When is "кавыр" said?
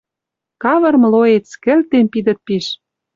0.63-0.95